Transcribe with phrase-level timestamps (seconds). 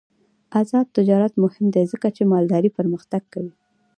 [0.59, 3.53] آزاد تجارت مهم دی ځکه چې مالداري پرمختګ کوي.